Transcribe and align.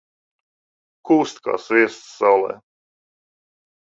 Kūst 1.09 1.37
kā 1.47 1.57
sviests 1.65 1.99
saulē. 2.21 2.57